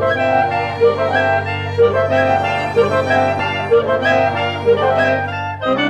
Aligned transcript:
Thank 0.00 0.16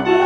you. 0.07 0.20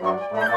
Música 0.00 0.48